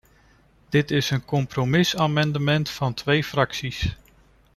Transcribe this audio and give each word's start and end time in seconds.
Dit 0.69 0.91
is 0.91 1.09
een 1.09 1.25
compromisamendement 1.25 2.69
van 2.69 2.93
twee 2.93 3.23
fracties. 3.23 3.95